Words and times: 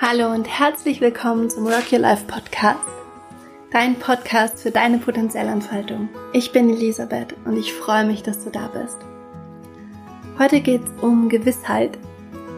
Hallo 0.00 0.32
und 0.32 0.46
herzlich 0.46 1.00
willkommen 1.00 1.50
zum 1.50 1.66
Rock 1.66 1.90
Your 1.90 1.98
Life 1.98 2.24
Podcast. 2.28 2.78
Dein 3.72 3.96
Podcast 3.96 4.60
für 4.60 4.70
deine 4.70 4.98
Potenzialentfaltung. 4.98 6.08
Ich 6.32 6.52
bin 6.52 6.70
Elisabeth 6.70 7.34
und 7.44 7.56
ich 7.56 7.72
freue 7.72 8.06
mich, 8.06 8.22
dass 8.22 8.44
du 8.44 8.50
da 8.50 8.68
bist. 8.68 8.96
Heute 10.38 10.60
geht 10.60 10.84
es 10.84 11.02
um 11.02 11.28
Gewissheit. 11.28 11.98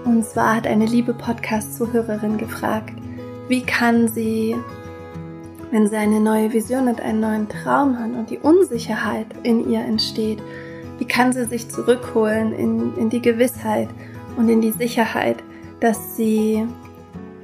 Und 0.04 0.22
zwar 0.26 0.56
hat 0.56 0.66
eine 0.66 0.84
liebe 0.84 1.14
Podcast-Zuhörerin 1.14 2.36
gefragt, 2.36 2.92
wie 3.48 3.62
kann 3.62 4.08
sie, 4.08 4.54
wenn 5.70 5.88
sie 5.88 5.96
eine 5.96 6.20
neue 6.20 6.52
Vision 6.52 6.88
und 6.88 7.00
einen 7.00 7.20
neuen 7.20 7.48
Traum 7.48 7.98
hat 7.98 8.10
und 8.10 8.28
die 8.28 8.38
Unsicherheit 8.38 9.28
in 9.44 9.70
ihr 9.70 9.80
entsteht, 9.80 10.42
wie 10.98 11.06
kann 11.06 11.32
sie 11.32 11.46
sich 11.46 11.70
zurückholen 11.70 12.52
in, 12.52 12.94
in 12.98 13.08
die 13.08 13.22
Gewissheit 13.22 13.88
und 14.36 14.50
in 14.50 14.60
die 14.60 14.72
Sicherheit, 14.72 15.42
dass 15.80 16.18
sie 16.18 16.68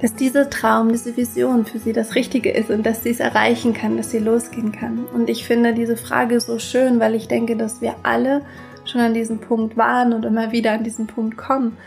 dass 0.01 0.13
dieser 0.13 0.49
Traum, 0.49 0.91
diese 0.91 1.17
Vision 1.17 1.65
für 1.65 1.79
sie 1.79 1.93
das 1.93 2.15
Richtige 2.15 2.51
ist 2.51 2.69
und 2.69 2.85
dass 2.85 3.03
sie 3.03 3.09
es 3.09 3.19
erreichen 3.19 3.73
kann, 3.73 3.97
dass 3.97 4.11
sie 4.11 4.19
losgehen 4.19 4.71
kann. 4.71 5.05
Und 5.05 5.29
ich 5.29 5.45
finde 5.45 5.73
diese 5.73 5.97
Frage 5.97 6.39
so 6.39 6.59
schön, 6.59 6.99
weil 6.99 7.15
ich 7.15 7.27
denke, 7.27 7.55
dass 7.55 7.81
wir 7.81 7.95
alle 8.03 8.41
schon 8.85 9.01
an 9.01 9.13
diesem 9.13 9.39
Punkt 9.39 9.75
waren 9.75 10.13
und 10.13 10.23
immer 10.25 10.51
wieder 10.51 10.73
an 10.73 10.83
diesen 10.83 11.07
Punkt 11.07 11.37
kommen. 11.37 11.77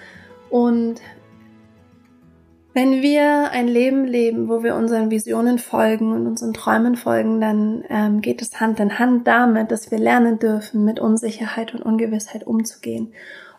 Und 0.50 1.00
wenn 2.72 3.02
wir 3.02 3.50
ein 3.50 3.66
Leben 3.66 4.04
leben, 4.04 4.48
wo 4.48 4.62
wir 4.62 4.76
unseren 4.76 5.10
Visionen 5.10 5.58
folgen 5.58 6.12
und 6.12 6.26
unseren 6.26 6.52
Träumen 6.52 6.96
folgen, 6.96 7.40
dann 7.40 7.84
ähm, 7.88 8.20
geht 8.20 8.42
es 8.42 8.60
Hand 8.60 8.78
in 8.78 8.98
Hand 8.98 9.26
damit, 9.26 9.72
dass 9.72 9.90
wir 9.90 9.98
lernen 9.98 10.38
dürfen, 10.38 10.84
mit 10.84 11.00
Unsicherheit 11.00 11.74
und 11.74 11.82
Ungewissheit 11.82 12.46
umzugehen. 12.46 13.12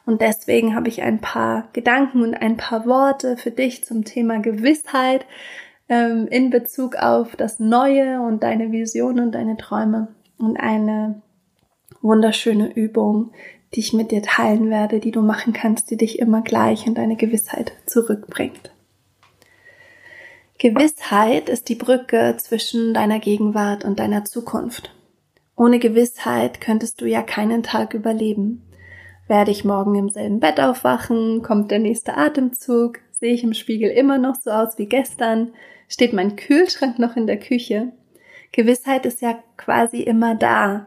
Und 0.06 0.22
deswegen 0.22 0.76
habe 0.76 0.88
ich 0.88 1.02
ein 1.02 1.22
paar 1.22 1.70
Gedanken 1.74 2.24
und 2.24 2.34
ein 2.34 2.58
paar 2.58 2.86
Worte 2.86 3.38
für 3.38 3.52
dich 3.52 3.84
zum 3.84 4.04
Thema 4.04 4.40
Gewissheit 4.40 5.26
ähm, 5.90 6.28
in 6.28 6.50
Bezug 6.50 6.96
auf 6.96 7.36
das 7.36 7.60
Neue 7.60 8.22
und 8.22 8.44
deine 8.44 8.72
Visionen 8.72 9.26
und 9.26 9.32
deine 9.34 9.58
Träume 9.58 10.08
und 10.38 10.58
eine 10.58 11.22
wunderschöne 12.02 12.74
Übung, 12.74 13.32
die 13.74 13.80
ich 13.80 13.94
mit 13.94 14.12
dir 14.12 14.22
teilen 14.22 14.70
werde, 14.70 15.00
die 15.00 15.12
du 15.12 15.22
machen 15.22 15.54
kannst, 15.54 15.92
die 15.92 15.98
dich 15.98 16.20
immer 16.20 16.42
gleich 16.42 16.88
in 16.88 16.96
deine 16.96 17.16
Gewissheit 17.16 17.74
zurückbringt. 17.86 18.72
Gewissheit 20.58 21.50
ist 21.50 21.70
die 21.70 21.76
Brücke 21.76 22.36
zwischen 22.38 22.94
deiner 22.94 23.20
Gegenwart 23.20 23.84
und 23.84 24.00
deiner 24.00 24.26
Zukunft. 24.26 24.94
Ohne 25.56 25.80
Gewissheit 25.80 26.62
könntest 26.62 27.02
du 27.02 27.06
ja 27.06 27.22
keinen 27.22 27.64
Tag 27.64 27.94
überleben. 27.94 28.64
Werde 29.32 29.52
ich 29.52 29.64
morgen 29.64 29.96
im 29.96 30.10
selben 30.10 30.42
Bett 30.42 30.60
aufwachen? 30.60 31.42
Kommt 31.42 31.72
der 31.72 31.80
nächste 31.80 32.18
Atemzug? 32.18 33.00
Sehe 33.14 33.34
ich 33.34 33.46
im 33.46 33.54
Spiegel 33.54 33.90
immer 33.90 34.18
noch 34.18 34.36
so 34.36 34.52
aus 34.52 34.78
wie 34.78 34.88
gestern? 34.88 35.54
Steht 35.88 36.12
mein 36.12 36.36
Kühlschrank 36.36 37.00
noch 37.00 37.16
in 37.16 37.28
der 37.28 37.40
Küche? 37.40 37.94
Gewissheit 38.52 39.06
ist 39.06 39.22
ja 39.22 39.42
quasi 39.56 40.02
immer 40.02 40.36
da. 40.36 40.86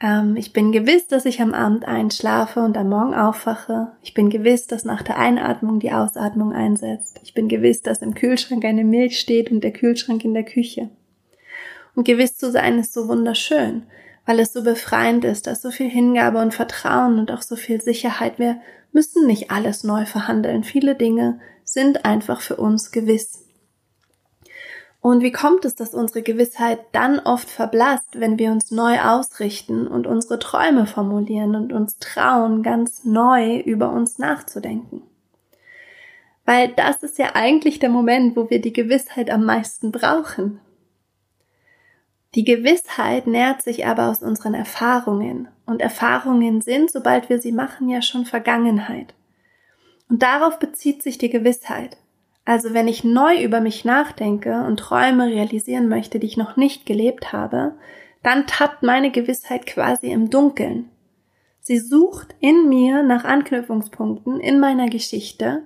Ähm, 0.00 0.34
ich 0.34 0.52
bin 0.52 0.72
gewiss, 0.72 1.06
dass 1.06 1.26
ich 1.26 1.40
am 1.40 1.54
Abend 1.54 1.84
einschlafe 1.84 2.58
und 2.58 2.76
am 2.76 2.88
Morgen 2.88 3.14
aufwache. 3.14 3.92
Ich 4.02 4.14
bin 4.14 4.30
gewiss, 4.30 4.66
dass 4.66 4.84
nach 4.84 5.04
der 5.04 5.16
Einatmung 5.16 5.78
die 5.78 5.92
Ausatmung 5.92 6.52
einsetzt. 6.52 7.20
Ich 7.22 7.34
bin 7.34 7.46
gewiss, 7.46 7.82
dass 7.82 8.02
im 8.02 8.14
Kühlschrank 8.14 8.64
eine 8.64 8.82
Milch 8.82 9.20
steht 9.20 9.52
und 9.52 9.62
der 9.62 9.72
Kühlschrank 9.72 10.24
in 10.24 10.34
der 10.34 10.44
Küche. 10.44 10.90
Und 11.94 12.02
gewiss 12.02 12.36
zu 12.36 12.50
sein 12.50 12.80
ist 12.80 12.92
so 12.92 13.06
wunderschön 13.06 13.84
weil 14.26 14.40
es 14.40 14.52
so 14.52 14.62
befreiend 14.62 15.24
ist, 15.24 15.46
da 15.46 15.52
ist 15.52 15.62
so 15.62 15.70
viel 15.70 15.88
Hingabe 15.88 16.38
und 16.38 16.52
Vertrauen 16.52 17.18
und 17.18 17.30
auch 17.30 17.42
so 17.42 17.56
viel 17.56 17.80
Sicherheit. 17.80 18.38
Wir 18.38 18.60
müssen 18.92 19.26
nicht 19.26 19.50
alles 19.50 19.84
neu 19.84 20.04
verhandeln. 20.04 20.64
Viele 20.64 20.96
Dinge 20.96 21.40
sind 21.64 22.04
einfach 22.04 22.40
für 22.40 22.56
uns 22.56 22.90
gewiss. 22.90 23.44
Und 25.00 25.22
wie 25.22 25.30
kommt 25.30 25.64
es, 25.64 25.76
dass 25.76 25.94
unsere 25.94 26.22
Gewissheit 26.22 26.80
dann 26.90 27.20
oft 27.20 27.48
verblasst, 27.48 28.18
wenn 28.18 28.40
wir 28.40 28.50
uns 28.50 28.72
neu 28.72 29.00
ausrichten 29.00 29.86
und 29.86 30.08
unsere 30.08 30.40
Träume 30.40 30.86
formulieren 30.86 31.54
und 31.54 31.72
uns 31.72 31.98
trauen, 32.00 32.64
ganz 32.64 33.04
neu 33.04 33.60
über 33.60 33.92
uns 33.92 34.18
nachzudenken? 34.18 35.02
Weil 36.44 36.72
das 36.74 37.04
ist 37.04 37.18
ja 37.18 37.34
eigentlich 37.34 37.78
der 37.78 37.88
Moment, 37.88 38.36
wo 38.36 38.50
wir 38.50 38.60
die 38.60 38.72
Gewissheit 38.72 39.30
am 39.30 39.44
meisten 39.44 39.92
brauchen. 39.92 40.60
Die 42.36 42.44
Gewissheit 42.44 43.26
nährt 43.26 43.62
sich 43.62 43.86
aber 43.86 44.10
aus 44.10 44.22
unseren 44.22 44.52
Erfahrungen. 44.52 45.48
Und 45.64 45.80
Erfahrungen 45.80 46.60
sind, 46.60 46.90
sobald 46.90 47.30
wir 47.30 47.40
sie 47.40 47.50
machen, 47.50 47.88
ja 47.88 48.02
schon 48.02 48.26
Vergangenheit. 48.26 49.14
Und 50.10 50.22
darauf 50.22 50.58
bezieht 50.58 51.02
sich 51.02 51.16
die 51.16 51.30
Gewissheit. 51.30 51.96
Also 52.44 52.74
wenn 52.74 52.88
ich 52.88 53.04
neu 53.04 53.42
über 53.42 53.62
mich 53.62 53.86
nachdenke 53.86 54.64
und 54.64 54.78
Träume 54.78 55.26
realisieren 55.26 55.88
möchte, 55.88 56.18
die 56.20 56.26
ich 56.26 56.36
noch 56.36 56.56
nicht 56.56 56.84
gelebt 56.84 57.32
habe, 57.32 57.72
dann 58.22 58.46
tappt 58.46 58.82
meine 58.82 59.10
Gewissheit 59.10 59.66
quasi 59.66 60.08
im 60.08 60.28
Dunkeln. 60.28 60.90
Sie 61.60 61.78
sucht 61.78 62.36
in 62.38 62.68
mir 62.68 63.02
nach 63.02 63.24
Anknüpfungspunkten 63.24 64.40
in 64.40 64.60
meiner 64.60 64.88
Geschichte 64.88 65.62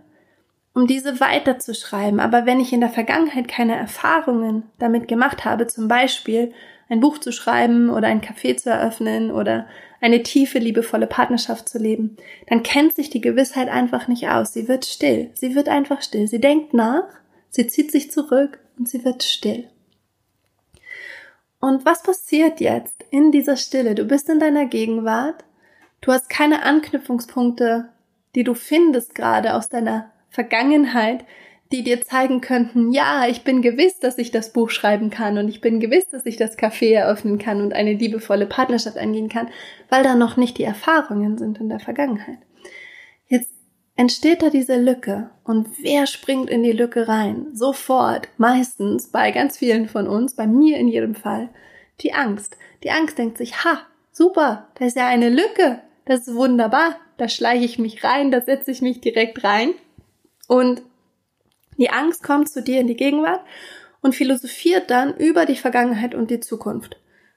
um 0.75 0.87
diese 0.87 1.21
weiterzuschreiben. 1.21 2.21
Aber 2.21 2.47
wenn 2.47 2.61
ich 2.61 2.73
in 2.73 2.81
der 2.81 2.91
Vergangenheit 2.91 3.49
keine 3.49 3.77
Erfahrungen 3.77 4.65
damit 4.79 5.09
gemacht 5.09 5.45
habe, 5.45 5.67
zum 5.67 5.89
Beispiel 5.89 6.53
ein 6.89 7.01
Buch 7.01 7.19
zu 7.19 7.33
schreiben 7.33 7.91
oder 7.91 8.09
ein 8.09 8.21
Café 8.21 8.57
zu 8.57 8.71
eröffnen 8.71 9.31
oder 9.31 9.67
eine 10.01 10.23
tiefe, 10.23 10.59
liebevolle 10.59 11.07
Partnerschaft 11.07 11.69
zu 11.69 11.79
leben, 11.79 12.17
dann 12.49 12.63
kennt 12.63 12.95
sich 12.95 13.11
die 13.11 13.21
Gewissheit 13.21 13.69
einfach 13.69 14.09
nicht 14.09 14.29
aus. 14.29 14.53
Sie 14.53 14.67
wird 14.69 14.87
still. 14.87 15.31
Sie 15.35 15.55
wird 15.55 15.69
einfach 15.69 16.03
still. 16.03 16.27
Sie 16.27 16.41
denkt 16.41 16.75
nach, 16.75 17.09
sie 17.49 17.67
zieht 17.67 17.93
sich 17.93 18.11
zurück 18.11 18.59
und 18.79 18.89
sie 18.89 19.05
wird 19.05 19.23
still. 19.23 19.69
Und 21.61 21.85
was 21.85 22.03
passiert 22.03 22.61
jetzt 22.61 23.05
in 23.11 23.31
dieser 23.31 23.57
Stille? 23.57 23.95
Du 23.95 24.05
bist 24.05 24.29
in 24.31 24.41
deiner 24.41 24.65
Gegenwart. 24.65 25.45
Du 26.01 26.11
hast 26.11 26.31
keine 26.31 26.63
Anknüpfungspunkte, 26.63 27.91
die 28.35 28.45
du 28.45 28.55
findest 28.55 29.15
gerade 29.15 29.55
aus 29.55 29.69
deiner 29.69 30.11
Vergangenheit, 30.31 31.25
die 31.73 31.85
dir 31.85 32.03
zeigen 32.03 32.41
könnten, 32.41 32.93
ja, 32.93 33.27
ich 33.29 33.45
bin 33.45 33.63
gewiss, 33.63 34.01
dass 34.01 34.19
ich 34.19 34.31
das 34.31 34.53
Buch 34.53 34.71
schreiben 34.71 35.11
kann 35.11 35.39
und 35.39 35.49
ich 35.49 35.61
bin 35.61 35.79
gewiss, 35.79 36.09
dass 36.09 36.27
ich 36.27 36.37
das 36.37 36.59
Café 36.59 36.95
eröffnen 36.95 37.39
kann 37.39 37.61
und 37.61 37.73
eine 37.73 37.93
liebevolle 37.93 38.47
Partnerschaft 38.47 38.97
eingehen 38.97 39.29
kann, 39.29 39.51
weil 39.89 40.03
da 40.03 40.17
noch 40.17 40.37
nicht 40.37 40.59
die 40.59 40.65
Erfahrungen 40.65 41.39
sind 41.39 41.59
in 41.59 41.69
der 41.69 41.79
Vergangenheit. 41.79 42.39
Jetzt 43.29 43.51
entsteht 43.95 44.43
da 44.43 44.51
diese 44.51 44.81
Lücke 44.81 45.31
und 45.45 45.69
wer 45.81 46.07
springt 46.07 46.51
in 46.51 46.65
die 46.65 46.73
Lücke 46.73 47.07
rein? 47.07 47.47
Sofort, 47.53 48.29
meistens 48.37 49.09
bei 49.09 49.31
ganz 49.31 49.59
vielen 49.59 49.89
von 49.89 50.09
uns, 50.09 50.35
bei 50.35 50.49
mir 50.49 50.77
in 50.79 50.89
jedem 50.89 51.15
Fall, 51.15 51.51
die 52.01 52.15
Angst. 52.15 52.57
Die 52.83 52.91
Angst 52.91 53.19
denkt 53.19 53.39
sich, 53.39 53.65
ha, 53.65 53.79
super, 54.11 54.69
da 54.75 54.87
ist 54.87 54.97
ja 54.97 55.07
eine 55.07 55.29
Lücke, 55.29 55.81
das 56.05 56.27
ist 56.27 56.35
wunderbar, 56.35 56.97
da 57.17 57.29
schleiche 57.29 57.65
ich 57.65 57.79
mich 57.79 58.03
rein, 58.03 58.33
da 58.33 58.41
setze 58.41 58.73
ich 58.73 58.83
mich 58.83 59.01
direkt 59.01 59.45
rein 59.45 59.75
und 60.51 60.83
die 61.79 61.91
Angst 61.91 62.25
kommt 62.25 62.49
zu 62.49 62.61
dir 62.61 62.81
in 62.81 62.89
die 62.89 62.97
Gegenwart 62.97 63.41
und 64.01 64.17
philosophiert 64.17 64.91
dann 64.91 65.17
über 65.17 65.47
die 65.47 65.55
Vergangenheit 65.55 66.13
und 66.13 66.29
die 66.29 66.41
Zukunft. 66.41 66.97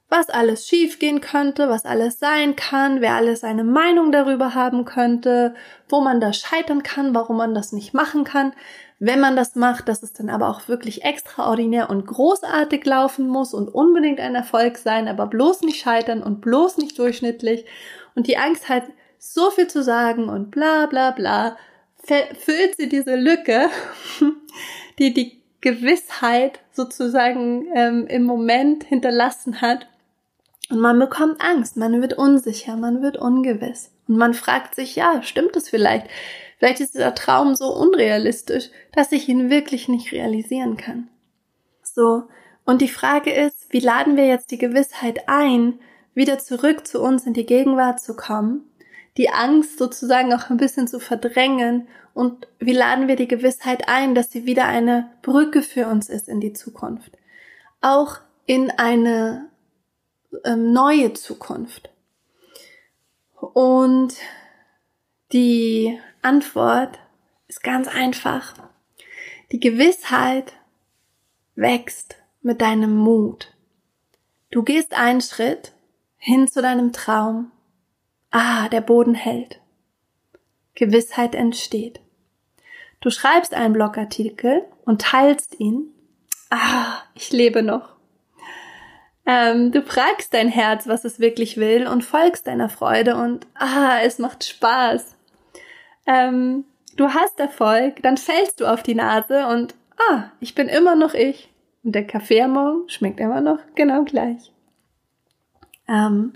Was 0.10 0.32
alles 0.32 0.68
schiefgehen 0.68 1.22
könnte, 1.22 1.70
was 1.70 1.86
alles 1.86 2.18
sein 2.18 2.56
kann, 2.56 3.02
wer 3.02 3.14
alles 3.14 3.44
eine 3.44 3.64
Meinung 3.64 4.12
darüber 4.12 4.56
haben 4.56 4.84
könnte, 4.86 5.54
wo 5.88 6.02
man 6.02 6.22
da 6.22 6.34
scheitern 6.34 6.82
kann, 6.82 7.14
warum 7.14 7.38
man 7.38 7.54
das 7.54 7.72
nicht 7.72 7.94
machen 7.94 8.24
kann. 8.24 8.52
Wenn 8.98 9.20
man 9.20 9.36
das 9.36 9.56
macht, 9.56 9.90
dass 9.90 10.02
es 10.02 10.14
dann 10.14 10.32
aber 10.32 10.50
auch 10.50 10.68
wirklich 10.68 11.04
extraordinär 11.04 11.92
und 11.92 12.08
großartig 12.08 12.84
laufen 12.84 13.28
muss 13.28 13.54
und 13.54 13.70
unbedingt 13.70 14.20
ein 14.20 14.34
Erfolg 14.34 14.80
sein, 14.80 15.08
aber 15.08 15.28
bloß 15.28 15.62
nicht 15.62 15.80
scheitern 15.80 16.24
und 16.24 16.42
bloß 16.42 16.80
nicht 16.80 16.98
durchschnittlich. 16.98 17.66
Und 18.16 18.26
die 18.26 18.38
Angst 18.38 18.70
hat 18.70 18.86
so 19.20 19.52
viel 19.52 19.68
zu 19.68 19.84
sagen 19.84 20.30
und 20.30 20.50
bla 20.50 20.88
bla 20.88 21.12
bla 21.12 21.58
füllt 22.06 22.76
sie 22.78 22.90
diese 22.90 23.16
Lücke, 23.16 23.70
die 25.00 25.14
die 25.14 25.42
Gewissheit 25.62 26.60
sozusagen 26.72 27.68
ähm, 27.74 28.08
im 28.08 28.24
Moment 28.24 28.84
hinterlassen 28.84 29.62
hat. 29.62 29.88
Und 30.70 30.80
man 30.80 31.00
bekommt 31.00 31.42
Angst, 31.42 31.78
man 31.78 32.02
wird 32.02 32.14
unsicher, 32.14 32.76
man 32.76 33.02
wird 33.02 33.18
ungewiss. 33.18 33.92
Und 34.08 34.18
man 34.18 34.34
fragt 34.34 34.76
sich, 34.76 34.96
ja, 34.96 35.22
stimmt 35.24 35.56
es 35.56 35.70
vielleicht? 35.70 36.08
Vielleicht 36.58 36.82
ist 36.82 36.94
dieser 36.94 37.16
Traum 37.16 37.56
so 37.56 37.74
unrealistisch, 37.74 38.70
dass 38.94 39.12
ich 39.12 39.28
ihn 39.30 39.50
wirklich 39.50 39.88
nicht 39.88 40.12
realisieren 40.12 40.78
kann. 40.78 41.10
So. 41.82 42.24
Und 42.66 42.82
die 42.82 42.88
Frage 42.88 43.32
ist, 43.32 43.72
wie 43.72 43.80
laden 43.80 44.16
wir 44.16 44.26
jetzt 44.26 44.52
die 44.52 44.58
Gewissheit 44.58 45.28
ein, 45.28 45.80
wieder 46.14 46.40
zurück 46.40 46.86
zu 46.88 47.02
uns 47.02 47.26
in 47.26 47.34
die 47.34 47.46
Gegenwart 47.46 48.00
zu 48.00 48.16
kommen 48.16 48.64
die 49.18 49.30
Angst 49.30 49.78
sozusagen 49.78 50.34
auch 50.34 50.50
ein 50.50 50.58
bisschen 50.58 50.88
zu 50.88 51.00
verdrängen 51.00 51.88
und 52.14 52.48
wie 52.60 52.74
laden 52.74 53.08
wir 53.08 53.16
die 53.16 53.28
Gewissheit 53.28 53.88
ein, 53.88 54.16
dass 54.16 54.32
sie 54.32 54.46
wieder 54.46 54.66
eine 54.66 55.12
Brücke 55.22 55.62
für 55.62 55.88
uns 55.88 56.10
ist 56.10 56.28
in 56.28 56.40
die 56.40 56.54
Zukunft. 56.54 57.18
Auch 57.82 58.20
in 58.46 58.72
eine 58.72 59.50
ähm, 60.44 60.74
neue 60.74 61.14
Zukunft. 61.14 61.90
Und 63.40 64.16
die 65.32 66.00
Antwort 66.22 67.00
ist 67.48 67.64
ganz 67.64 67.88
einfach. 67.88 68.54
Die 69.52 69.60
Gewissheit 69.60 70.54
wächst 71.56 72.16
mit 72.42 72.62
deinem 72.62 72.96
Mut. 72.96 73.54
Du 74.52 74.64
gehst 74.64 74.94
einen 74.94 75.22
Schritt 75.22 75.74
hin 76.18 76.48
zu 76.48 76.62
deinem 76.62 76.94
Traum. 76.94 77.52
Ah, 78.36 78.68
der 78.68 78.82
Boden 78.82 79.14
hält. 79.14 79.60
Gewissheit 80.74 81.36
entsteht. 81.36 82.00
Du 83.00 83.12
schreibst 83.12 83.54
einen 83.54 83.74
Blogartikel 83.74 84.66
und 84.86 85.04
teilst 85.04 85.60
ihn. 85.60 85.94
Ah, 86.50 86.98
ich 87.14 87.32
lebe 87.32 87.62
noch. 87.62 87.96
Ähm, 89.28 89.72
du 89.72 89.84
fragst 89.84 90.34
dein 90.34 90.48
Herz, 90.48 90.88
was 90.88 91.06
es 91.06 91.20
wirklich 91.20 91.58
will 91.58 91.86
und 91.86 92.04
folgst 92.04 92.48
deiner 92.48 92.70
Freude 92.70 93.18
und 93.18 93.46
ah, 93.54 94.00
es 94.02 94.18
macht 94.18 94.44
Spaß. 94.44 95.16
Ähm, 96.08 96.66
du 96.96 97.10
hast 97.10 97.40
Erfolg, 97.40 98.02
dann 98.02 98.18
fällst 98.18 98.62
du 98.62 98.66
auf 98.66 98.82
die 98.82 98.96
Nase 98.96 99.46
und 99.46 99.76
ah, 100.10 100.32
ich 100.40 100.56
bin 100.56 100.70
immer 100.70 100.96
noch 100.96 101.14
ich. 101.14 101.54
Und 101.84 101.94
der 101.94 102.08
Kaffee 102.08 102.42
am 102.42 102.54
Morgen 102.54 102.90
schmeckt 102.90 103.20
immer 103.20 103.42
noch 103.42 103.60
genau 103.76 104.04
gleich. 104.06 104.52
Ähm, 105.88 106.34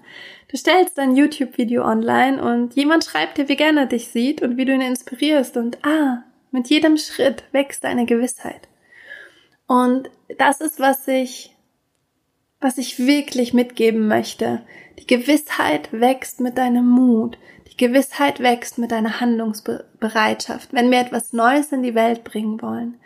du 0.49 0.57
stellst 0.57 0.97
ein 0.99 1.15
YouTube-Video 1.15 1.83
online 1.83 2.41
und 2.41 2.75
jemand 2.75 3.03
schreibt 3.03 3.37
dir, 3.37 3.49
wie 3.49 3.55
gerne 3.55 3.81
er 3.81 3.85
dich 3.87 4.09
sieht 4.09 4.41
und 4.41 4.57
wie 4.57 4.65
du 4.65 4.73
ihn 4.73 4.81
inspirierst 4.81 5.57
und 5.57 5.83
ah, 5.85 6.23
mit 6.51 6.69
jedem 6.69 6.97
Schritt 6.97 7.43
wächst 7.51 7.83
deine 7.83 8.05
Gewissheit. 8.05 8.67
Und 9.67 10.09
das 10.37 10.61
ist, 10.61 10.79
was 10.79 11.07
ich, 11.07 11.55
was 12.61 12.77
ich 12.77 13.05
wirklich 13.05 13.53
mitgeben 13.53 14.07
möchte. 14.07 14.61
Die 14.97 15.07
Gewissheit 15.07 15.89
wächst 15.91 16.39
mit 16.39 16.57
deinem 16.57 16.87
Mut. 16.87 17.37
Die 17.69 17.77
Gewissheit 17.77 18.39
wächst 18.39 18.77
mit 18.77 18.91
deiner 18.91 19.19
Handlungsbereitschaft, 19.19 20.73
wenn 20.73 20.89
wir 20.89 20.99
etwas 20.99 21.33
Neues 21.33 21.71
in 21.71 21.83
die 21.83 21.95
Welt 21.95 22.23
bringen 22.23 22.61
wollen, 22.61 22.97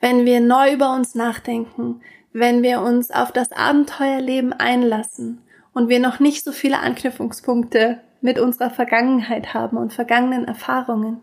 wenn 0.00 0.26
wir 0.26 0.40
neu 0.40 0.74
über 0.74 0.94
uns 0.94 1.14
nachdenken, 1.14 2.02
wenn 2.32 2.62
wir 2.62 2.82
uns 2.82 3.10
auf 3.10 3.32
das 3.32 3.52
Abenteuerleben 3.52 4.52
einlassen 4.52 5.41
und 5.72 5.88
wir 5.88 6.00
noch 6.00 6.20
nicht 6.20 6.44
so 6.44 6.52
viele 6.52 6.80
Anknüpfungspunkte 6.80 8.00
mit 8.20 8.38
unserer 8.38 8.70
Vergangenheit 8.70 9.54
haben 9.54 9.76
und 9.76 9.92
vergangenen 9.92 10.46
Erfahrungen, 10.46 11.22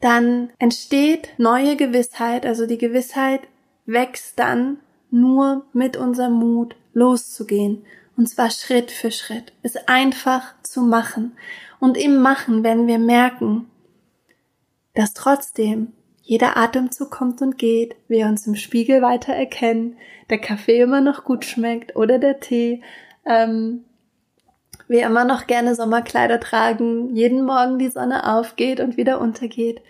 dann 0.00 0.50
entsteht 0.58 1.30
neue 1.38 1.76
Gewissheit, 1.76 2.46
also 2.46 2.66
die 2.66 2.78
Gewissheit 2.78 3.40
wächst 3.86 4.38
dann 4.38 4.78
nur 5.10 5.64
mit 5.72 5.96
unserem 5.96 6.34
Mut 6.34 6.76
loszugehen, 6.92 7.84
und 8.16 8.26
zwar 8.26 8.50
Schritt 8.50 8.90
für 8.90 9.10
Schritt, 9.10 9.52
es 9.62 9.76
einfach 9.88 10.54
zu 10.62 10.82
machen. 10.82 11.32
Und 11.78 11.96
im 11.96 12.20
Machen, 12.20 12.62
wenn 12.62 12.86
wir 12.86 12.98
merken, 12.98 13.70
dass 14.94 15.14
trotzdem 15.14 15.94
jeder 16.20 16.56
Atemzug 16.56 17.10
kommt 17.10 17.40
und 17.40 17.56
geht, 17.56 17.96
wir 18.08 18.26
uns 18.26 18.46
im 18.46 18.56
Spiegel 18.56 19.00
weiter 19.00 19.32
erkennen, 19.32 19.96
der 20.28 20.38
Kaffee 20.38 20.80
immer 20.80 21.00
noch 21.00 21.24
gut 21.24 21.44
schmeckt 21.44 21.96
oder 21.96 22.18
der 22.18 22.40
Tee, 22.40 22.82
ähm, 23.26 23.84
wir 24.88 25.06
immer 25.06 25.24
noch 25.24 25.46
gerne 25.46 25.74
Sommerkleider 25.74 26.40
tragen, 26.40 27.14
jeden 27.14 27.44
Morgen 27.44 27.78
die 27.78 27.90
Sonne 27.90 28.28
aufgeht 28.36 28.80
und 28.80 28.96
wieder 28.96 29.20
untergeht. 29.20 29.82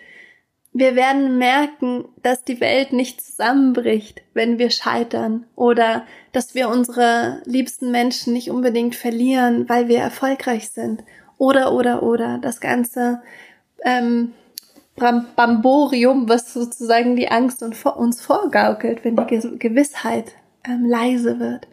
Wir 0.73 0.95
werden 0.95 1.37
merken, 1.37 2.05
dass 2.21 2.43
die 2.43 2.61
Welt 2.61 2.93
nicht 2.93 3.19
zusammenbricht, 3.19 4.21
wenn 4.33 4.57
wir 4.57 4.69
scheitern 4.69 5.45
oder 5.55 6.05
dass 6.31 6.55
wir 6.55 6.69
unsere 6.69 7.41
liebsten 7.45 7.91
Menschen 7.91 8.31
nicht 8.31 8.51
unbedingt 8.51 8.95
verlieren, 8.95 9.67
weil 9.67 9.87
wir 9.89 9.99
erfolgreich 9.99 10.69
sind. 10.69 11.03
Oder, 11.37 11.73
oder, 11.73 12.03
oder. 12.03 12.37
Das 12.37 12.61
ganze 12.61 13.21
ähm, 13.83 14.33
Bamborium, 14.95 16.29
was 16.29 16.53
sozusagen 16.53 17.15
die 17.15 17.29
Angst 17.29 17.63
uns 17.63 18.21
vorgaukelt, 18.21 19.03
wenn 19.03 19.17
die 19.17 19.57
Gewissheit 19.57 20.33
ähm, 20.63 20.85
leise 20.85 21.39
wird. 21.39 21.67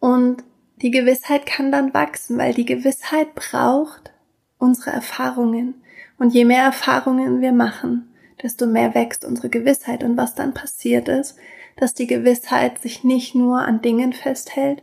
Und 0.00 0.44
die 0.82 0.90
Gewissheit 0.90 1.46
kann 1.46 1.72
dann 1.72 1.94
wachsen, 1.94 2.38
weil 2.38 2.54
die 2.54 2.64
Gewissheit 2.64 3.34
braucht 3.34 4.12
unsere 4.58 4.90
Erfahrungen. 4.90 5.82
Und 6.18 6.34
je 6.34 6.44
mehr 6.44 6.62
Erfahrungen 6.62 7.40
wir 7.40 7.52
machen, 7.52 8.12
desto 8.42 8.66
mehr 8.66 8.94
wächst 8.94 9.24
unsere 9.24 9.48
Gewissheit. 9.48 10.02
Und 10.02 10.16
was 10.16 10.34
dann 10.34 10.54
passiert 10.54 11.08
ist, 11.08 11.36
dass 11.76 11.94
die 11.94 12.06
Gewissheit 12.06 12.80
sich 12.80 13.04
nicht 13.04 13.34
nur 13.34 13.60
an 13.60 13.82
Dingen 13.82 14.12
festhält, 14.12 14.82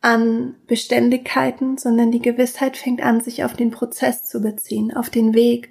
an 0.00 0.54
Beständigkeiten, 0.66 1.76
sondern 1.76 2.12
die 2.12 2.22
Gewissheit 2.22 2.76
fängt 2.76 3.02
an, 3.02 3.20
sich 3.20 3.42
auf 3.44 3.54
den 3.54 3.70
Prozess 3.70 4.24
zu 4.24 4.40
beziehen, 4.40 4.94
auf 4.94 5.10
den 5.10 5.34
Weg. 5.34 5.70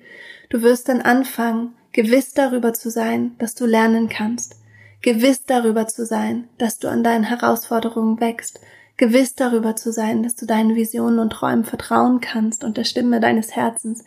Du 0.49 0.61
wirst 0.61 0.89
dann 0.89 1.01
anfangen, 1.01 1.75
gewiss 1.93 2.33
darüber 2.33 2.73
zu 2.73 2.89
sein, 2.89 3.35
dass 3.37 3.55
du 3.55 3.65
lernen 3.65 4.09
kannst, 4.09 4.57
gewiss 5.01 5.45
darüber 5.45 5.87
zu 5.87 6.05
sein, 6.05 6.49
dass 6.57 6.79
du 6.79 6.89
an 6.89 7.03
deinen 7.03 7.23
Herausforderungen 7.23 8.19
wächst, 8.19 8.59
gewiss 8.97 9.35
darüber 9.35 9.75
zu 9.75 9.91
sein, 9.91 10.23
dass 10.23 10.35
du 10.35 10.45
deinen 10.45 10.75
Visionen 10.75 11.19
und 11.19 11.31
Träumen 11.31 11.65
vertrauen 11.65 12.19
kannst 12.19 12.63
und 12.63 12.77
der 12.77 12.83
Stimme 12.83 13.19
deines 13.19 13.55
Herzens. 13.55 14.03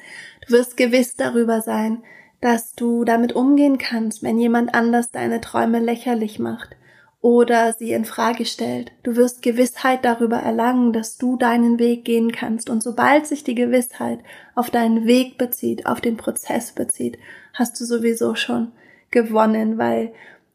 Du 0.47 0.53
wirst 0.53 0.77
gewiss 0.77 1.15
darüber 1.15 1.61
sein, 1.63 2.03
dass 2.41 2.75
du 2.75 3.05
damit 3.05 3.35
umgehen 3.35 3.79
kannst, 3.79 4.23
wenn 4.23 4.39
jemand 4.39 4.75
anders 4.75 5.11
deine 5.11 5.41
Träume 5.41 5.79
lächerlich 5.79 6.39
macht 6.39 6.77
oder 7.21 7.75
sie 7.75 7.93
in 7.93 8.05
Frage 8.05 8.47
stellt. 8.47 8.93
Du 9.03 9.15
wirst 9.17 9.43
Gewissheit 9.43 10.05
darüber 10.05 10.39
erlangen, 10.39 10.93
dass 10.93 11.19
du 11.19 11.37
deinen 11.37 11.79
Weg 11.79 12.05
gehen 12.05 12.33
kannst. 12.33 12.71
Und 12.71 12.83
sobald 12.83 13.27
sich 13.27 13.45
die 13.45 13.55
Gewissheit 13.55 14.21
auf 14.55 14.71
deinen 14.71 15.07
Weg 15.07 15.37
bezieht, 15.37 15.87
auf 15.87 16.01
den 16.01 16.17
Prozess 16.17 16.73
bezieht, 16.73 17.19
hast 17.53 17.79
du 17.79 17.85
sowieso 17.85 18.35
schon 18.35 18.73
gewonnen, 19.11 19.77
weil 19.77 20.13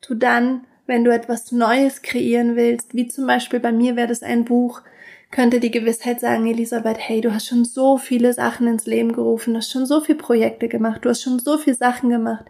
du 0.07 0.15
dann 0.15 0.65
wenn 0.85 1.03
du 1.03 1.11
etwas 1.11 1.51
Neues 1.51 2.01
kreieren 2.01 2.55
willst, 2.55 2.93
wie 2.93 3.07
zum 3.07 3.27
Beispiel 3.27 3.59
bei 3.59 3.71
mir 3.71 3.95
wäre 3.95 4.07
das 4.07 4.23
ein 4.23 4.45
Buch, 4.45 4.81
könnte 5.31 5.59
die 5.59 5.71
Gewissheit 5.71 6.19
sagen, 6.19 6.47
Elisabeth, 6.47 6.97
hey, 6.99 7.21
du 7.21 7.33
hast 7.33 7.47
schon 7.47 7.65
so 7.65 7.97
viele 7.97 8.33
Sachen 8.33 8.67
ins 8.67 8.85
Leben 8.85 9.11
gerufen, 9.11 9.53
du 9.53 9.57
hast 9.57 9.71
schon 9.71 9.85
so 9.85 9.99
viele 9.99 10.17
Projekte 10.17 10.67
gemacht, 10.67 11.03
du 11.03 11.09
hast 11.09 11.23
schon 11.23 11.39
so 11.39 11.57
viele 11.57 11.75
Sachen 11.75 12.09
gemacht, 12.09 12.45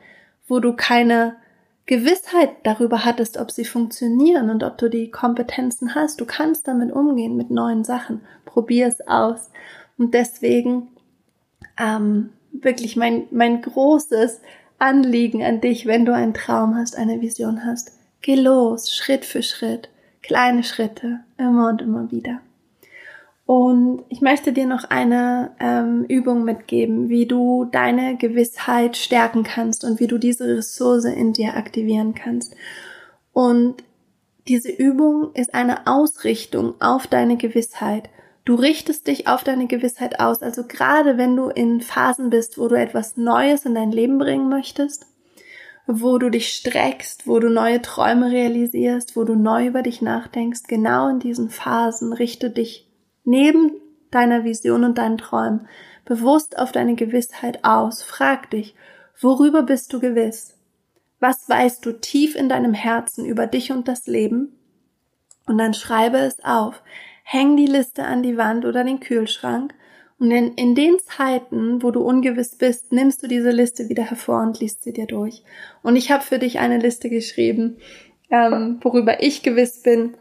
wo 0.48 0.60
du 0.60 0.74
keine 0.74 1.38
Gewissheit 1.86 2.50
darüber 2.64 3.06
hattest, 3.06 3.38
ob 3.38 3.52
sie 3.52 3.66
funktionieren 3.66 4.50
und 4.50 4.64
ob 4.64 4.78
du 4.78 4.90
die 4.90 5.12
Kompetenzen 5.12 5.94
hast. 5.94 6.20
Du 6.20 6.26
kannst 6.26 6.68
damit 6.68 6.92
umgehen 6.92 7.38
mit 7.38 7.52
neuen 7.52 7.84
Sachen. 7.84 8.22
Probier 8.46 8.88
es 8.88 9.08
aus. 9.08 9.52
Und 9.98 10.14
deswegen 10.14 10.88
ähm, 11.80 12.31
wirklich 12.52 12.95
mein, 12.95 13.28
mein 13.30 13.62
großes 13.62 14.42
Anliegen 14.80 15.44
an 15.44 15.62
dich, 15.62 15.86
wenn 15.86 16.06
du 16.06 16.14
einen 16.14 16.33
Traum 16.33 16.76
hast, 16.76 16.98
eine 16.98 17.21
Vision 17.21 17.66
hast. 17.66 17.94
Geh 18.26 18.34
los, 18.34 18.92
Schritt 18.92 19.24
für 19.24 19.44
Schritt, 19.44 19.90
kleine 20.24 20.64
Schritte, 20.64 21.20
immer 21.38 21.70
und 21.70 21.84
immer 21.84 22.10
wieder. 22.10 22.40
Und 23.46 24.04
ich 24.10 24.20
möchte 24.22 24.52
dir 24.52 24.66
noch 24.66 24.86
eine 24.86 25.52
ähm, 25.60 26.06
Übung 26.06 26.44
mitgeben, 26.44 27.08
wie 27.08 27.28
du 27.28 27.66
deine 27.66 28.18
Gewissheit 28.18 28.98
stärken 28.98 29.44
kannst 29.44 29.84
und 29.84 30.00
wie 30.00 30.08
du 30.08 30.18
diese 30.18 30.58
Ressource 30.58 31.06
in 31.06 31.34
dir 31.34 31.56
aktivieren 31.56 32.16
kannst. 32.16 32.56
Und 33.32 33.84
diese 34.48 34.72
Übung 34.72 35.32
ist 35.36 35.54
eine 35.54 35.86
Ausrichtung 35.86 36.82
auf 36.82 37.06
deine 37.06 37.38
Gewissheit. 37.38 38.10
Du 38.44 38.56
richtest 38.56 39.06
dich 39.06 39.28
auf 39.28 39.44
deine 39.44 39.68
Gewissheit 39.68 40.20
aus. 40.20 40.42
Also 40.42 40.64
gerade 40.64 41.20
wenn 41.20 41.36
du 41.36 41.50
in 41.50 41.80
Phasen 41.80 42.32
bist, 42.32 42.58
wo 42.58 42.70
du 42.70 42.74
etwas 42.74 43.18
Neues 43.18 43.66
in 43.66 43.76
dein 43.76 43.92
Leben 43.92 44.18
bringen 44.18 44.50
möchtest, 44.50 45.06
wo 45.87 46.18
du 46.18 46.30
dich 46.30 46.54
streckst, 46.54 47.27
wo 47.27 47.39
du 47.39 47.49
neue 47.49 47.81
Träume 47.81 48.31
realisierst, 48.31 49.15
wo 49.15 49.23
du 49.23 49.35
neu 49.35 49.68
über 49.68 49.83
dich 49.83 50.01
nachdenkst, 50.01 50.63
genau 50.68 51.09
in 51.09 51.19
diesen 51.19 51.49
Phasen 51.49 52.13
richte 52.13 52.49
dich 52.49 52.89
neben 53.23 53.71
deiner 54.11 54.44
Vision 54.44 54.83
und 54.83 54.97
deinen 54.97 55.18
Träumen 55.18 55.68
bewusst 56.06 56.57
auf 56.57 56.71
deine 56.71 56.95
Gewissheit 56.95 57.63
aus. 57.63 58.01
Frag 58.01 58.49
dich, 58.51 58.75
worüber 59.19 59.63
bist 59.63 59.94
du 59.94 59.99
gewiss? 59.99 60.56
Was 61.19 61.47
weißt 61.49 61.85
du 61.85 61.94
tief 61.94 62.35
in 62.35 62.49
deinem 62.49 62.73
Herzen 62.73 63.25
über 63.25 63.47
dich 63.47 63.71
und 63.71 63.87
das 63.87 64.07
Leben? 64.07 64.57
Und 65.47 65.57
dann 65.57 65.73
schreibe 65.73 66.18
es 66.18 66.44
auf. 66.44 66.81
Häng 67.23 67.57
die 67.57 67.65
Liste 67.65 68.04
an 68.06 68.21
die 68.21 68.37
Wand 68.37 68.65
oder 68.65 68.83
den 68.83 68.99
Kühlschrank 68.99 69.73
und 70.18 70.31
in, 70.31 70.54
in 70.54 70.76
den 70.76 70.98
Zeiten, 71.00 71.84
wo 71.84 71.92
du 71.92 72.02
ungewiss 72.02 72.56
bist, 72.56 72.94
nimmst 72.94 73.22
du 73.22 73.28
diese 73.28 73.52
Liste 73.52 73.90
wieder 73.90 74.04
hervor 74.04 74.42
und 74.42 74.60
liest 74.60 74.84
sie 74.84 74.94
dir 74.94 75.07
durch. 75.07 75.44
Und 75.84 75.98
ich 75.98 76.10
habe 76.12 76.24
für 76.24 76.40
dich 76.40 76.60
eine 76.60 76.78
Liste 76.78 77.10
geschrieben, 77.10 77.78
ähm, 78.30 78.80
worüber 78.81 79.22
ich 79.22 79.44
gewiss 79.44 79.81
bin 79.81 80.16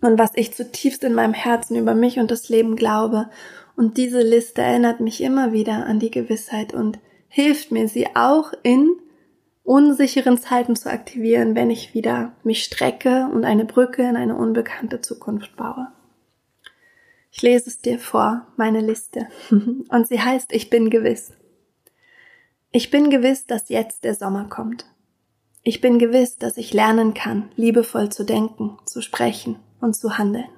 und 0.00 0.18
was 0.18 0.32
ich 0.34 0.54
zutiefst 0.54 1.04
in 1.04 1.14
meinem 1.14 1.34
Herzen 1.34 1.76
über 1.76 1.94
mich 1.94 2.18
und 2.18 2.30
das 2.30 2.48
Leben 2.48 2.74
glaube. 2.74 3.28
Und 3.76 3.96
diese 3.96 4.22
Liste 4.22 4.62
erinnert 4.62 5.00
mich 5.00 5.20
immer 5.20 5.52
wieder 5.52 5.86
an 5.86 6.00
die 6.00 6.10
Gewissheit 6.10 6.72
und 6.72 6.98
hilft 7.28 7.70
mir, 7.70 7.86
sie 7.86 8.08
auch 8.16 8.52
in 8.62 8.88
unsicheren 9.62 10.38
Zeiten 10.38 10.74
zu 10.74 10.90
aktivieren, 10.90 11.54
wenn 11.54 11.70
ich 11.70 11.92
wieder 11.92 12.32
mich 12.42 12.64
strecke 12.64 13.28
und 13.32 13.44
eine 13.44 13.66
Brücke 13.66 14.02
in 14.02 14.16
eine 14.16 14.34
unbekannte 14.34 15.02
Zukunft 15.02 15.54
baue. 15.56 15.88
Ich 17.30 17.42
lese 17.42 17.70
es 17.70 17.80
dir 17.80 17.98
vor, 17.98 18.46
meine 18.56 18.80
Liste. 18.80 19.28
Und 19.50 20.08
sie 20.08 20.20
heißt 20.20 20.52
Ich 20.52 20.70
bin 20.70 20.90
gewiss. 20.90 21.32
Ich 22.70 22.90
bin 22.90 23.10
gewiss, 23.10 23.46
dass 23.46 23.68
jetzt 23.68 24.04
der 24.04 24.14
Sommer 24.14 24.44
kommt. 24.44 24.86
Ich 25.62 25.80
bin 25.80 25.98
gewiss, 25.98 26.36
dass 26.36 26.56
ich 26.56 26.72
lernen 26.72 27.14
kann, 27.14 27.50
liebevoll 27.56 28.10
zu 28.10 28.24
denken, 28.24 28.78
zu 28.86 29.02
sprechen 29.02 29.56
und 29.80 29.94
zu 29.94 30.18
handeln. 30.18 30.48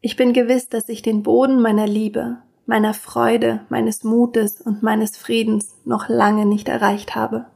Ich 0.00 0.16
bin 0.16 0.32
gewiss, 0.32 0.68
dass 0.68 0.88
ich 0.88 1.02
den 1.02 1.22
Boden 1.22 1.60
meiner 1.60 1.86
Liebe, 1.86 2.38
meiner 2.66 2.94
Freude, 2.94 3.64
meines 3.68 4.02
Mutes 4.02 4.60
und 4.60 4.82
meines 4.82 5.16
Friedens 5.16 5.76
noch 5.84 6.08
lange 6.08 6.46
nicht 6.46 6.68
erreicht 6.68 7.14
habe. 7.14 7.46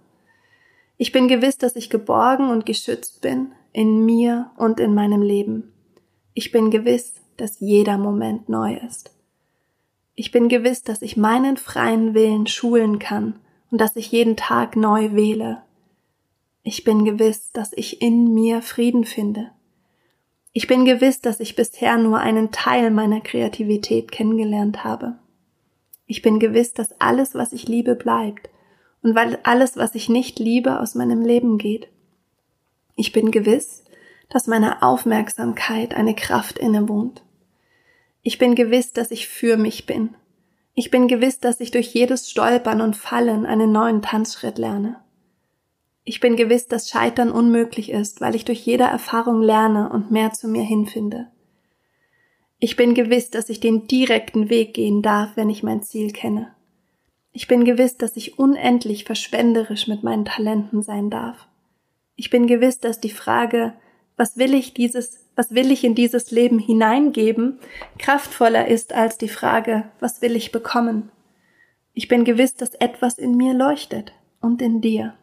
Ich 0.96 1.12
bin 1.12 1.28
gewiss, 1.28 1.58
dass 1.58 1.76
ich 1.76 1.90
geborgen 1.90 2.50
und 2.50 2.64
geschützt 2.64 3.20
bin 3.20 3.52
in 3.72 4.04
mir 4.04 4.50
und 4.56 4.80
in 4.80 4.94
meinem 4.94 5.22
Leben. 5.22 5.72
Ich 6.32 6.52
bin 6.52 6.70
gewiss, 6.70 7.14
dass 7.36 7.60
jeder 7.60 7.98
Moment 7.98 8.48
neu 8.48 8.76
ist. 8.76 9.10
Ich 10.14 10.30
bin 10.30 10.48
gewiss, 10.48 10.82
dass 10.82 11.02
ich 11.02 11.16
meinen 11.16 11.56
freien 11.56 12.14
Willen 12.14 12.46
schulen 12.46 12.98
kann 12.98 13.38
und 13.70 13.80
dass 13.80 13.96
ich 13.96 14.10
jeden 14.12 14.36
Tag 14.36 14.76
neu 14.76 15.12
wähle. 15.12 15.62
Ich 16.62 16.84
bin 16.84 17.04
gewiss, 17.04 17.52
dass 17.52 17.72
ich 17.72 18.00
in 18.02 18.32
mir 18.32 18.62
Frieden 18.62 19.04
finde. 19.04 19.50
Ich 20.52 20.66
bin 20.66 20.86
gewiss, 20.86 21.20
dass 21.20 21.38
ich 21.38 21.54
bisher 21.54 21.98
nur 21.98 22.18
einen 22.18 22.50
Teil 22.50 22.90
meiner 22.90 23.20
Kreativität 23.20 24.10
kennengelernt 24.10 24.84
habe. 24.84 25.18
Ich 26.06 26.22
bin 26.22 26.38
gewiss, 26.38 26.72
dass 26.72 26.98
alles, 27.00 27.34
was 27.34 27.52
ich 27.52 27.68
liebe, 27.68 27.94
bleibt 27.94 28.48
und 29.02 29.14
weil 29.14 29.38
alles, 29.42 29.76
was 29.76 29.94
ich 29.94 30.08
nicht 30.08 30.38
liebe, 30.38 30.80
aus 30.80 30.94
meinem 30.94 31.20
Leben 31.20 31.58
geht. 31.58 31.88
Ich 32.94 33.12
bin 33.12 33.30
gewiss, 33.30 33.84
dass 34.30 34.46
meiner 34.46 34.82
Aufmerksamkeit 34.82 35.94
eine 35.94 36.14
Kraft 36.14 36.58
innewohnt. 36.58 37.22
Ich 38.26 38.38
bin 38.38 38.56
gewiss, 38.56 38.92
dass 38.92 39.12
ich 39.12 39.28
für 39.28 39.56
mich 39.56 39.86
bin. 39.86 40.16
Ich 40.74 40.90
bin 40.90 41.06
gewiss, 41.06 41.38
dass 41.38 41.60
ich 41.60 41.70
durch 41.70 41.94
jedes 41.94 42.28
Stolpern 42.28 42.80
und 42.80 42.96
Fallen 42.96 43.46
einen 43.46 43.70
neuen 43.70 44.02
Tanzschritt 44.02 44.58
lerne. 44.58 44.96
Ich 46.02 46.18
bin 46.18 46.34
gewiss, 46.34 46.66
dass 46.66 46.90
Scheitern 46.90 47.30
unmöglich 47.30 47.88
ist, 47.88 48.20
weil 48.20 48.34
ich 48.34 48.44
durch 48.44 48.66
jede 48.66 48.82
Erfahrung 48.82 49.42
lerne 49.42 49.90
und 49.90 50.10
mehr 50.10 50.32
zu 50.32 50.48
mir 50.48 50.64
hinfinde. 50.64 51.28
Ich 52.58 52.74
bin 52.74 52.94
gewiss, 52.94 53.30
dass 53.30 53.48
ich 53.48 53.60
den 53.60 53.86
direkten 53.86 54.50
Weg 54.50 54.74
gehen 54.74 55.02
darf, 55.02 55.36
wenn 55.36 55.48
ich 55.48 55.62
mein 55.62 55.84
Ziel 55.84 56.10
kenne. 56.10 56.52
Ich 57.30 57.46
bin 57.46 57.64
gewiss, 57.64 57.96
dass 57.96 58.16
ich 58.16 58.40
unendlich 58.40 59.04
verschwenderisch 59.04 59.86
mit 59.86 60.02
meinen 60.02 60.24
Talenten 60.24 60.82
sein 60.82 61.10
darf. 61.10 61.46
Ich 62.16 62.30
bin 62.30 62.48
gewiss, 62.48 62.80
dass 62.80 62.98
die 62.98 63.10
Frage, 63.10 63.74
was 64.16 64.36
will 64.36 64.52
ich 64.52 64.74
dieses, 64.74 65.25
was 65.36 65.54
will 65.54 65.70
ich 65.70 65.84
in 65.84 65.94
dieses 65.94 66.30
Leben 66.30 66.58
hineingeben, 66.58 67.58
kraftvoller 67.98 68.66
ist 68.66 68.94
als 68.94 69.18
die 69.18 69.28
Frage, 69.28 69.84
was 70.00 70.22
will 70.22 70.34
ich 70.34 70.50
bekommen. 70.50 71.10
Ich 71.92 72.08
bin 72.08 72.24
gewiss, 72.24 72.54
dass 72.54 72.74
etwas 72.74 73.18
in 73.18 73.36
mir 73.36 73.54
leuchtet 73.54 74.12
und 74.40 74.60
in 74.60 74.80
dir. 74.80 75.14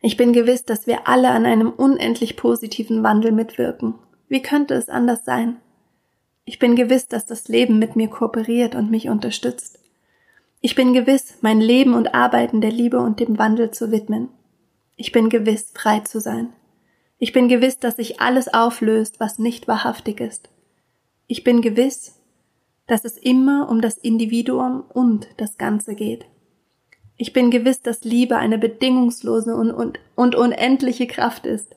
Ich 0.00 0.16
bin 0.16 0.32
gewiss, 0.32 0.64
dass 0.64 0.86
wir 0.86 1.06
alle 1.06 1.30
an 1.30 1.46
einem 1.46 1.70
unendlich 1.70 2.36
positiven 2.36 3.02
Wandel 3.04 3.30
mitwirken. 3.30 3.94
Wie 4.28 4.42
könnte 4.42 4.74
es 4.74 4.88
anders 4.88 5.24
sein? 5.24 5.58
Ich 6.44 6.58
bin 6.58 6.74
gewiss, 6.74 7.06
dass 7.06 7.24
das 7.24 7.46
Leben 7.48 7.78
mit 7.78 7.94
mir 7.94 8.08
kooperiert 8.08 8.74
und 8.74 8.90
mich 8.90 9.08
unterstützt. 9.08 9.78
Ich 10.60 10.74
bin 10.74 10.92
gewiss, 10.92 11.38
mein 11.40 11.60
Leben 11.60 11.94
und 11.94 12.14
Arbeiten 12.14 12.60
der 12.60 12.72
Liebe 12.72 12.98
und 12.98 13.20
dem 13.20 13.38
Wandel 13.38 13.70
zu 13.70 13.92
widmen. 13.92 14.28
Ich 14.96 15.12
bin 15.12 15.28
gewiss, 15.28 15.72
frei 15.74 16.00
zu 16.00 16.20
sein. 16.20 16.52
Ich 17.22 17.32
bin 17.32 17.46
gewiss, 17.46 17.78
dass 17.78 17.94
sich 17.94 18.20
alles 18.20 18.52
auflöst, 18.52 19.20
was 19.20 19.38
nicht 19.38 19.68
wahrhaftig 19.68 20.18
ist. 20.18 20.48
Ich 21.28 21.44
bin 21.44 21.62
gewiss, 21.62 22.20
dass 22.88 23.04
es 23.04 23.16
immer 23.16 23.68
um 23.70 23.80
das 23.80 23.96
Individuum 23.96 24.82
und 24.92 25.28
das 25.36 25.56
Ganze 25.56 25.94
geht. 25.94 26.26
Ich 27.16 27.32
bin 27.32 27.52
gewiss, 27.52 27.80
dass 27.80 28.02
Liebe 28.02 28.38
eine 28.38 28.58
bedingungslose 28.58 29.54
und, 29.54 29.70
und, 29.70 30.00
und 30.16 30.34
unendliche 30.34 31.06
Kraft 31.06 31.46
ist. 31.46 31.76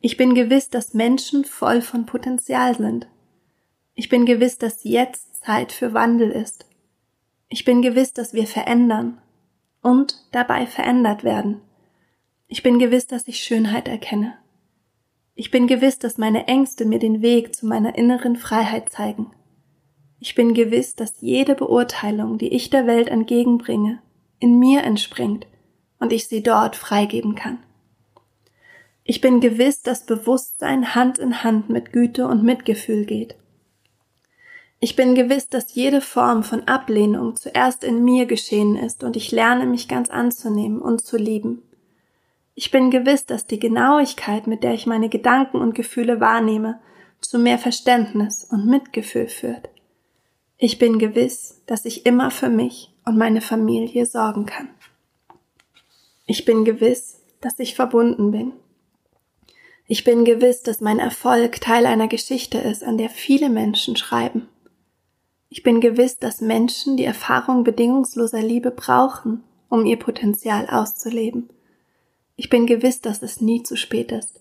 Ich 0.00 0.16
bin 0.16 0.34
gewiss, 0.34 0.70
dass 0.70 0.94
Menschen 0.94 1.44
voll 1.44 1.82
von 1.82 2.06
Potenzial 2.06 2.74
sind. 2.74 3.08
Ich 3.92 4.08
bin 4.08 4.24
gewiss, 4.24 4.56
dass 4.56 4.82
jetzt 4.84 5.44
Zeit 5.44 5.72
für 5.72 5.92
Wandel 5.92 6.30
ist. 6.30 6.64
Ich 7.50 7.66
bin 7.66 7.82
gewiss, 7.82 8.14
dass 8.14 8.32
wir 8.32 8.46
verändern 8.46 9.20
und 9.82 10.16
dabei 10.32 10.64
verändert 10.64 11.22
werden. 11.22 11.60
Ich 12.48 12.62
bin 12.62 12.78
gewiss, 12.78 13.08
dass 13.08 13.26
ich 13.26 13.42
Schönheit 13.42 13.88
erkenne. 13.88 14.34
Ich 15.34 15.50
bin 15.50 15.66
gewiss, 15.66 15.98
dass 15.98 16.16
meine 16.16 16.46
Ängste 16.46 16.84
mir 16.84 17.00
den 17.00 17.20
Weg 17.20 17.54
zu 17.54 17.66
meiner 17.66 17.98
inneren 17.98 18.36
Freiheit 18.36 18.88
zeigen. 18.88 19.32
Ich 20.20 20.34
bin 20.34 20.54
gewiss, 20.54 20.94
dass 20.94 21.20
jede 21.20 21.54
Beurteilung, 21.56 22.38
die 22.38 22.48
ich 22.48 22.70
der 22.70 22.86
Welt 22.86 23.08
entgegenbringe, 23.08 24.00
in 24.38 24.58
mir 24.58 24.84
entspringt 24.84 25.46
und 25.98 26.12
ich 26.12 26.28
sie 26.28 26.42
dort 26.42 26.76
freigeben 26.76 27.34
kann. 27.34 27.58
Ich 29.02 29.20
bin 29.20 29.40
gewiss, 29.40 29.82
dass 29.82 30.06
Bewusstsein 30.06 30.94
Hand 30.94 31.18
in 31.18 31.42
Hand 31.42 31.68
mit 31.68 31.92
Güte 31.92 32.28
und 32.28 32.44
Mitgefühl 32.44 33.06
geht. 33.06 33.36
Ich 34.78 34.94
bin 34.94 35.14
gewiss, 35.14 35.48
dass 35.48 35.74
jede 35.74 36.00
Form 36.00 36.44
von 36.44 36.68
Ablehnung 36.68 37.34
zuerst 37.34 37.82
in 37.82 38.04
mir 38.04 38.26
geschehen 38.26 38.76
ist 38.76 39.02
und 39.02 39.16
ich 39.16 39.32
lerne 39.32 39.66
mich 39.66 39.88
ganz 39.88 40.10
anzunehmen 40.10 40.80
und 40.80 41.02
zu 41.02 41.16
lieben. 41.16 41.62
Ich 42.58 42.70
bin 42.70 42.90
gewiss, 42.90 43.26
dass 43.26 43.46
die 43.46 43.58
Genauigkeit, 43.58 44.46
mit 44.46 44.64
der 44.64 44.72
ich 44.72 44.86
meine 44.86 45.10
Gedanken 45.10 45.58
und 45.58 45.74
Gefühle 45.74 46.20
wahrnehme, 46.20 46.80
zu 47.20 47.38
mehr 47.38 47.58
Verständnis 47.58 48.44
und 48.44 48.66
Mitgefühl 48.66 49.28
führt. 49.28 49.68
Ich 50.56 50.78
bin 50.78 50.98
gewiss, 50.98 51.62
dass 51.66 51.84
ich 51.84 52.06
immer 52.06 52.30
für 52.30 52.48
mich 52.48 52.94
und 53.04 53.18
meine 53.18 53.42
Familie 53.42 54.06
sorgen 54.06 54.46
kann. 54.46 54.70
Ich 56.24 56.46
bin 56.46 56.64
gewiss, 56.64 57.20
dass 57.42 57.58
ich 57.58 57.74
verbunden 57.74 58.30
bin. 58.30 58.54
Ich 59.86 60.02
bin 60.02 60.24
gewiss, 60.24 60.62
dass 60.62 60.80
mein 60.80 60.98
Erfolg 60.98 61.60
Teil 61.60 61.84
einer 61.84 62.08
Geschichte 62.08 62.56
ist, 62.56 62.82
an 62.82 62.96
der 62.96 63.10
viele 63.10 63.50
Menschen 63.50 63.96
schreiben. 63.96 64.48
Ich 65.50 65.62
bin 65.62 65.82
gewiss, 65.82 66.16
dass 66.16 66.40
Menschen 66.40 66.96
die 66.96 67.04
Erfahrung 67.04 67.64
bedingungsloser 67.64 68.40
Liebe 68.40 68.70
brauchen, 68.70 69.44
um 69.68 69.84
ihr 69.84 69.98
Potenzial 69.98 70.66
auszuleben 70.70 71.50
ich 72.36 72.50
bin 72.50 72.66
gewiss, 72.66 73.00
dass 73.00 73.22
es 73.22 73.40
nie 73.40 73.62
zu 73.62 73.76
spät 73.76 74.12
ist. 74.12 74.40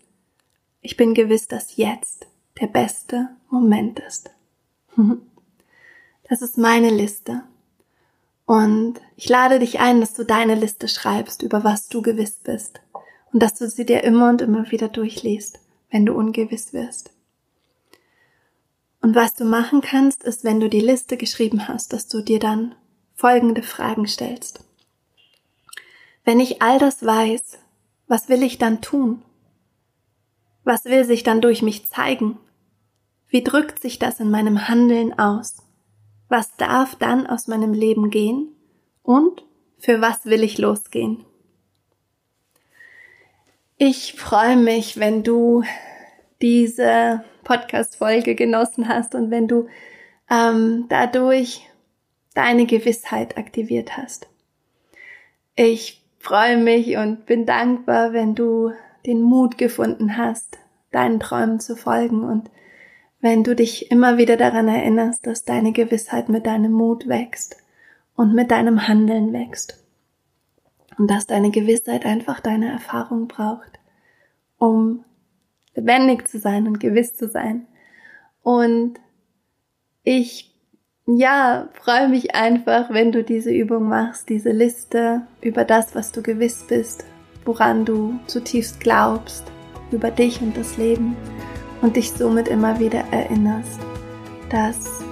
Ich 0.82 0.98
bin 0.98 1.14
gewiss, 1.14 1.48
dass 1.48 1.78
jetzt 1.78 2.28
der 2.60 2.68
beste 2.68 3.30
Moment 3.50 4.00
ist. 4.00 4.30
Das 6.28 6.42
ist 6.42 6.58
meine 6.58 6.90
Liste. 6.90 7.44
Und 8.46 8.96
ich 9.16 9.30
lade 9.30 9.60
dich 9.60 9.80
ein, 9.80 10.00
dass 10.00 10.16
du 10.16 10.24
deine 10.24 10.56
Liste 10.56 10.88
schreibst, 10.88 11.44
über 11.44 11.64
was 11.64 11.88
du 11.88 12.02
gewiss 12.02 12.40
bist. 12.44 12.82
Und 13.32 13.44
dass 13.44 13.54
du 13.54 13.70
sie 13.70 13.86
dir 13.86 14.04
immer 14.04 14.30
und 14.30 14.42
immer 14.42 14.72
wieder 14.72 14.88
durchliest, 14.88 15.60
wenn 15.92 16.04
du 16.04 16.16
ungewiss 16.16 16.74
wirst. 16.74 17.12
Und 19.02 19.14
was 19.14 19.36
du 19.36 19.46
machen 19.46 19.82
kannst, 19.82 20.24
ist, 20.24 20.44
wenn 20.44 20.60
du 20.60 20.68
die 20.68 20.80
Liste 20.80 21.16
geschrieben 21.16 21.68
hast, 21.68 21.94
dass 21.94 22.08
du 22.08 22.22
dir 22.22 22.40
dann 22.40 22.74
folgende 23.14 23.62
Fragen 23.62 24.08
stellst. 24.08 24.64
Wenn 26.24 26.40
ich 26.40 26.64
all 26.64 26.80
das 26.80 27.06
weiß, 27.06 27.60
was 28.08 28.30
will 28.30 28.44
ich 28.44 28.58
dann 28.58 28.82
tun? 28.82 29.22
Was 30.64 30.86
will 30.86 31.06
sich 31.06 31.24
dann 31.24 31.42
durch 31.42 31.62
mich 31.62 31.88
zeigen? 31.88 32.40
Wie 33.28 33.44
drückt 33.44 33.82
sich 33.82 34.00
das 34.00 34.20
in 34.20 34.32
meinem 34.32 34.68
Handeln 34.68 35.18
aus? 35.18 35.58
Was 36.30 36.56
darf 36.58 36.96
dann 36.96 37.28
aus 37.28 37.48
meinem 37.48 37.74
Leben 37.74 38.10
gehen? 38.10 38.50
Und 39.04 39.44
für 39.78 40.02
was 40.02 40.26
will 40.26 40.44
ich 40.44 40.58
losgehen? 40.58 41.26
Ich 43.78 44.14
freue 44.14 44.56
mich, 44.56 44.98
wenn 44.98 45.24
du 45.24 45.64
diese 46.42 47.24
Podcast-Folge 47.44 48.36
genossen 48.36 48.88
hast 48.88 49.16
und 49.16 49.32
wenn 49.32 49.48
du 49.48 49.68
ähm, 50.30 50.86
dadurch 50.90 51.70
deine 52.34 52.66
Gewissheit 52.66 53.38
aktiviert 53.38 53.98
hast. 53.98 54.28
Ich 55.56 56.05
freue 56.26 56.58
mich 56.58 56.98
und 56.98 57.28
bin 57.28 57.46
dankbar, 57.46 58.12
wenn 58.12 58.34
du 58.34 58.72
den 59.06 59.22
Mut 59.22 59.60
gefunden 59.60 60.18
hast, 60.18 60.58
deinen 60.92 61.20
Träumen 61.20 61.60
zu 61.60 61.76
folgen 61.76 62.24
und 62.24 62.50
wenn 63.22 63.44
du 63.44 63.56
dich 63.56 63.92
immer 63.92 64.18
wieder 64.18 64.36
daran 64.36 64.68
erinnerst, 64.68 65.28
dass 65.28 65.46
deine 65.46 65.72
Gewissheit 65.72 66.28
mit 66.28 66.48
deinem 66.48 66.72
Mut 66.72 67.08
wächst 67.08 67.58
und 68.16 68.34
mit 68.34 68.50
deinem 68.50 68.88
Handeln 68.88 69.34
wächst. 69.34 69.84
Und 70.98 71.12
dass 71.12 71.28
deine 71.28 71.52
Gewissheit 71.52 72.06
einfach 72.06 72.40
deine 72.40 72.72
Erfahrung 72.72 73.28
braucht, 73.28 73.80
um 74.58 75.04
lebendig 75.76 76.28
zu 76.28 76.40
sein 76.40 76.68
und 76.68 76.80
gewiss 76.80 77.16
zu 77.16 77.28
sein. 77.28 77.68
Und 78.42 79.00
ich 80.04 80.55
ja, 81.08 81.70
freue 81.74 82.10
mich 82.10 82.34
einfach, 82.34 82.90
wenn 82.90 83.12
du 83.12 83.24
diese 83.24 83.52
Übung 83.52 83.88
machst, 83.88 84.30
diese 84.30 84.52
Liste 84.52 85.22
über 85.42 85.64
das, 85.64 85.94
was 85.94 86.12
du 86.12 86.24
gewiss 86.24 86.66
bist, 86.68 87.06
woran 87.46 87.86
du 87.86 88.20
zutiefst 88.26 88.80
glaubst, 88.80 89.44
über 89.92 90.10
dich 90.10 90.42
und 90.42 90.58
das 90.58 90.78
Leben 90.78 91.16
und 91.82 91.96
dich 91.96 92.12
somit 92.12 92.48
immer 92.48 92.80
wieder 92.80 93.04
erinnerst, 93.12 93.80
dass 94.50 95.04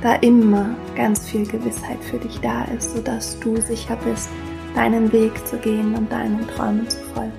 da 0.00 0.14
immer 0.16 0.76
ganz 0.94 1.28
viel 1.28 1.44
Gewissheit 1.44 2.02
für 2.04 2.18
dich 2.18 2.40
da 2.40 2.64
ist, 2.76 2.94
sodass 2.94 3.40
du 3.40 3.56
sicher 3.60 3.98
bist, 4.04 4.28
deinen 4.76 5.12
Weg 5.12 5.44
zu 5.44 5.56
gehen 5.56 5.96
und 5.96 6.12
deinen 6.12 6.46
Träumen 6.48 6.88
zu 6.88 7.00
folgen. 7.14 7.32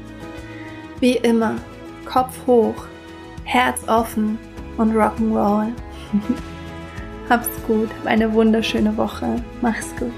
Wie 1.00 1.16
immer, 1.18 1.56
Kopf 2.04 2.36
hoch, 2.46 2.86
Herz 3.46 3.88
offen 3.88 4.38
und 4.78 4.94
Rock'n'Roll. 4.94 5.72
Hab's 7.30 7.50
gut, 7.68 7.90
hab 8.00 8.06
eine 8.06 8.32
wunderschöne 8.32 8.96
Woche. 8.96 9.36
Mach's 9.62 9.94
gut. 9.98 10.14